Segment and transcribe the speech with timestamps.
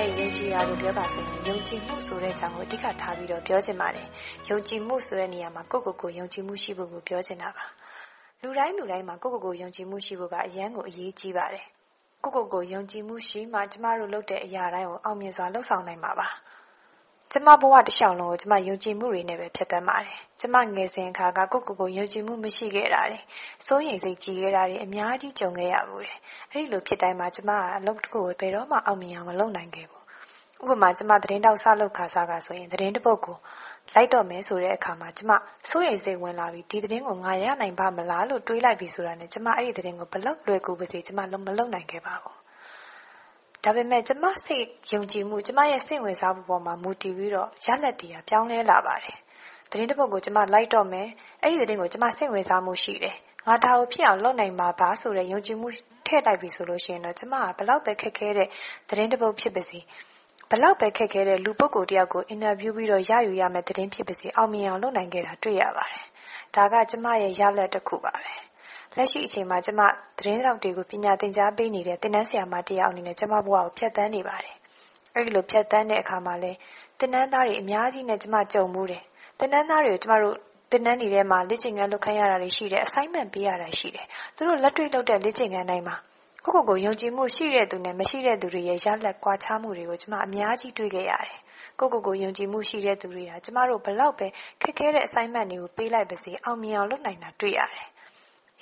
[0.00, 4.06] ရဲ့ယုံကြည်ရာကိုပြောပါဆိုရင်ယုံကြည်မှုဆိုတဲ့အကြောင်းကိုအဓိကထားပြီးတော့ပြောချင်ပါတယ်။
[4.48, 7.64] ယုံကြည်မှုဆိုတဲ့နေရာမှာကိုယ့်ကိုယ်ကိုယုံကြည်မှုရှိဖို့ကိုပြောချင်တာပါ။
[8.42, 11.64] လူတိုင်းလူတိုင်းမှာကိုယ့်ကိုယ်ကိုယုံကြည်မှုရှိဖို့ကအရန်ကိုအရေးကြီးပါတယ်။
[12.24, 16.28] ကိုယ့်ကိုယ်ကိုယုံကြည်မှုရှိမှကျမတို့လုပ်တဲ့အရာတိုင်းကိုအောင်မြင်စွာလုပ်ဆောင်နိုင်မှာပါ။
[17.34, 23.18] ကျမဘဝတစ်လျှောက်လုံးကိုကျမယုံကြည်မှုတွေနဲ့ပဲဖြတ်သန်းပါတယ်။ကျမငယ်စဉ်အခါကကိုယ့်ကိုယ်ကိုယုံကြည်မှုမရှိခဲ့တာတွေ
[23.66, 26.18] စိုးရိမ်စိတ်ကြီးခဲ့တာတွေအများကြီးကြုံခဲ့ရဘူးတယ်။
[26.50, 30.02] အဲဒီလိုဖြစ်တိုင်းမှာကျမကအလုပ်တစ်ခုကိုဘယ်တော့မှအောင်မြင်အောင်မလုပ်နိုင်ခဲ့ဘူး။
[30.62, 33.36] ဥပမာကျမသတင်းတောက်ဆလုပ်ခါစားကဆိုရင်သတင်းတစ်ပုဒ်ကို
[33.94, 35.30] လိုက်တော့မယ်ဆိုတဲ့အခါမှာကျမ
[35.70, 42.41] စိုးရိမ်စိတ်ဝင်လာပြီးဒီသတင်းကိုငါရနိုင်ပါမလားလို့တွေးလိုက်ပြီးဆိုတာနဲ့ကျမအဲ့ဒီသတင်းကိုဘလောက်လွယ်ကူပါစေကျမလုံးမလုံးနိုင်ခဲ့ပါဘူး
[43.64, 49.18] ဒါပေမဲ့ကျမစိတ်ယုံကြည်မှုကျမရဲ့စိတ်ဝင်စားမှုပေါ်မှာမူတည်ပြီးတော့ရလက်တရားပြောင်းလဲလာပါတယ်။
[49.70, 51.08] သတင်းတစ်ပုဒ်ကိုကျမလိုက်တော့မယ်။
[51.42, 53.16] အဲ့ဒီသတင်းကိုကျမစိတ်ဝင်စားမှုရှိတယ်။
[53.46, 55.68] ငါဒါကိုဖြစ်အောင်လုပ်နိုင်မှာပါဆိုတဲ့ယုံကြည်မှု
[56.06, 58.48] ထည့်လိုက်ပြီဆိုလို့ရှိရင်တော့ကျမကဘလောက်ပဲခက်ခဲတဲ့
[58.88, 59.80] သတင်းတစ်ပုဒ်ဖြစ်ပါစေ
[60.50, 66.04] ဘလောက်ပဲခက်ခဲတဲ့လူပုဂ္ဂိုလ်တယောက်ကိုအင်တာဗျူးပြီးတော့ရယူရမယ့်သတင်းဖြစ်ပါစေအောင်မြင်အောင်လုပ်နိုင်ခဲ့တာတွေ့ရပါတယ်။
[66.54, 68.34] ဒါကကျမရဲ့ရလက်တစ်ခုပါပဲ။
[68.96, 69.80] လက်ရှိအချိန်မှာ ကျမ
[70.18, 74.56] သတင်းထောက်တွေကို ပညာသင်ကြားပေးနေတဲ့ သင်တန်းဆရာမတယောက်အနေနဲ့ ကျမဘဝကို ဖြတ်သန်းနေပါတယ်။
[75.14, 76.58] အဲဒီလို ဖြတ်သန်းတဲ့အခါမှာလည်း
[76.98, 79.02] သင်တန်းသားတွေ အများကြီးနဲ့ ကျမ ကြုံမှုတယ်။
[79.38, 80.36] သင်တန်းသားတွေကို ကျမတို့
[80.70, 85.96] သင်တန်းတွေထဲမှာ လေ့ကျင့်ခန်းလုပ်ခိုင်းရတာတွေ ရှိတယ်။ assignment ပေးရတာ ရှိတယ်။သူတို့ လက်တွေ့လုပ်တဲ့ လေ့ကျင့်ခန်းတိုင်းမှာ
[86.44, 91.40] ကိုယ့်ကိုယ်ကိုယုံကြည်မှုရှိတဲ့သူနဲ့ မရှိတဲ့သူတွေရဲ့ ရလဒ်ကွာခြားမှုတွေကို ကျမ အများကြီး တွေ့ခဲ့ရတယ်။
[91.78, 94.26] ကိုယ့်ကိုယ်ကိုယုံကြည်မှုရှိတဲ့သူတွေဟာ ကျမတို့ဘလောက်ပဲ
[94.62, 97.88] ခက်ခဲတဲ့ assignment တွေကို ပေးလိုက်ပါစေ အောင်မြင်အောင် လုပ်နိုင်တာ တွေ့ရတယ်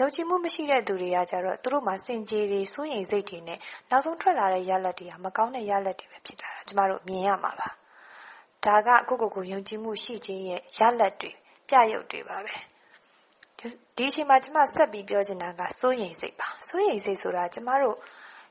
[0.00, 3.58] ယုံကြည်မှုမရှိတဲ့သူတွေကကြတော့သူတို့မှာစင်ကြေတွေစိုးရိမ်စိတ်တွေနဲ့
[3.90, 7.68] နောက်ဆုံးထွက်လာတဲ့ရလဒ်တွေကမကောင်းတဲ့ရလဒ်တွေပဲဖြစ်လာတာကျမတို့မြင်ရမှာပါ
[8.64, 11.30] ဒါကကိုကိုကိုယုံကြည်မှုရှိခြင်းရဲ့ရလဒ်တွေ
[11.68, 12.54] ပြရုပ်တွေပါပဲ
[13.96, 17.96] ဒီအချိန်မှာကျမဆက်ပြီးပြောချင်တာကစိုးရိမ်စိတ်ပါစိုးရိမ်စိတ်ဆိုတာကျမတို့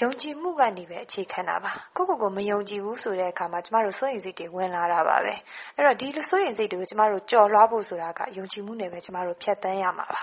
[0.00, 5.34] ယုံကြည်မှုကနေပဲအခြေခံတာပါကိုကိုကိုမယုံကြည်ဘူးဆိုတဲ့အခါမှာကျမတို့စိုးရိမ်စိတ်တွေဝင်လာတာပါပဲ
[5.76, 10.22] အဲ့တော့ဒီလိုစိုးရိမ်စိတ်တွေကိုကျမတို့ကြော်လွှားဖို့ဆိုတာကယုံကြည်မှုနဲ့ပဲကျမတို့ဖြတ်တန်းရမှာပါ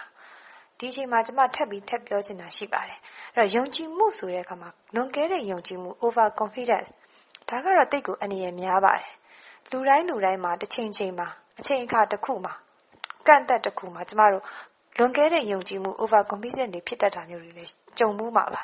[0.80, 3.00] ဒီအချိန်မှာကျမထပ်ပြီးထပ်ပြောချင်တာရှိပါတယ်
[3.36, 6.90] အဲ့တော့ယုံကြည်မှုဆိုတဲ့အခါမှာလွန်ကဲတဲ့ယုံကြည်မှု over confidence
[7.50, 9.14] ဒါကတော့တိတ်ကိုအနေရများပါတယ်
[9.72, 11.28] လူတိုင်းလူတိုင်းမှာတစ်ချိန်ချိန်မှာ
[11.60, 12.54] အချိန်အခါတစ်ခုမှာ
[13.28, 14.44] ကန့်သက်တစ်ခုမှာကျမတို့
[14.98, 18.62] လွန်ကဲတဲ့ယုံကြည်မှု over confidence တွေဖြစ်တတ်တာမျိုးတွေလည်းကြုံမှုမှာပါ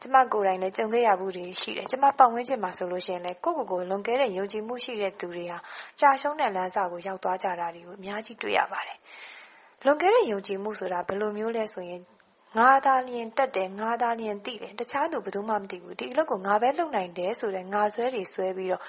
[0.00, 5.58] ကျမကိုယ်တိုင်လည်းကြုံခဲ့ရဘူးတွေရှိတယ်ကျမပတ်ဝန်းကျင်မှာဆိုလို့ရှိရင်လည်းကိုယ့်ကိုယ်ကိုလွန်ကဲတဲ့ယုံကြည်မှုရှိတဲ့သူတွေဟာ
[6.00, 8.98] ကြာရှုံးတဲ့လမ်းစာကိုရောက်သွားကြတာတွေကိုအများကြီးတွေ့ရပါတယ်
[9.84, 12.02] လွန်ခဲ့တဲ့ယုံကြည်မှုဆိုတာဘယ်လိုမျိုးလဲဆိုရင်
[12.58, 18.82] ငါသားလျင်တက်တယ်ငါသားလျင်သိတယ်တခြားသူဘယ်သူမှမသိဘူးဒီအလုပ်ကိုငါပဲလုပ်နိုင်တယ်ဆိုတဲ့ငါဆွဲတွေဆွဲပြီးတော့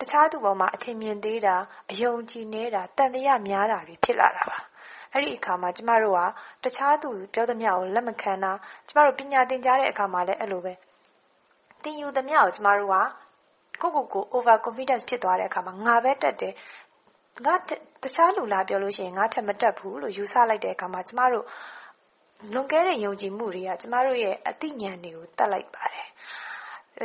[0.00, 1.56] တခြားသူပေါ်မှာအထင်မြင်သေးတာ
[1.90, 4.58] အယုံကြည်နေတာတန်တရားများတာတွေဖြစ်လာတာပါ
[5.12, 6.20] အဲ့ဒီအခါမှာကျမတို့က
[6.64, 8.52] တခြားသူပြောသမျှကိုလက်မခံတာ
[8.88, 10.72] ကျမတို့ပညာသင်ကြားတဲ့အခါမှာလည်းအဲ့လိုပဲ
[11.82, 12.90] သင်ယူသမျှကိုကျမတို့
[13.82, 16.54] ကကိုကိုကို over confidence ဖြစ်သွားတဲ့အခါမှာငါပဲတက်တယ်
[17.46, 17.54] ငါ
[18.02, 21.46] တခြားလူလားပြောလို့ရှိရင်ငါထက်မတက်ဘူးလို့ယူဆလိုက်တဲ့အခါမှာကျမတို့
[22.54, 26.08] လွန်ကဲတဲ့ယုံကြည်မှုတွေကကျမတို့ရဲ့အသိဉာဏ်တွေကိုတတ်လိုက်ပါတယ်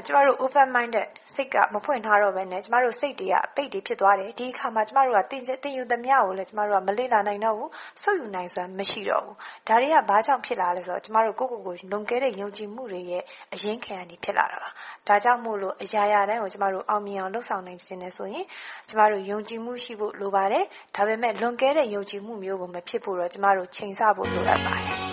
[0.08, 7.70] ကျမတို့ open minded စိတ်ကမဖွင့်ထားတော့ဘဲနဲ့ကျမတို့စိတ်တွေကအပိတ်တွေဖြစ်သွားတယ်ဒီအခါမှာကျမတို့ကတင်တင်ယူသမျှကိုလည်းကျမတို့ကမလေ့လာနိုင်တော့ဘူး
[8.04, 9.36] ဆုပ်ယူနိုင်စွမ်းမရှိတော့ဘူး
[9.68, 14.70] ဒါတွေကဘာကြောင့်ဖြစ်လာလဲဆိုတော့ကျမတို့ကိုယ့်ကိုယ်ကိုလွန်ကဲတဲ့ယုံကြည်မှုတွေရဲ့အရင်ခံအနေဖြစ်လာတာပါ
[15.08, 18.46] ဒါကြောင့်မို့လို့အရာရာတိုင်းကိုကျမတို့အောင်မြင်အောင်လုပ်ဆောင်နိုင်ခြင်းနဲ့ဆိုရင်
[18.90, 20.66] ကျမတို့ယုံကြည်မှုရှိဖို့လိုပါတယ်
[20.96, 25.13] ဒါပေမဲ့လွန်ကဲတဲ့ယုံကြည်မှုမျိုးကိုမဖြစ်ဖို့တော့ကျမတို့ချိန်ဆဖို့လိုအပ်ပါတယ်